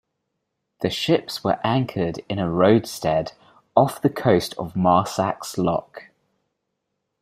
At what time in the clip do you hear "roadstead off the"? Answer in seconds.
2.51-4.09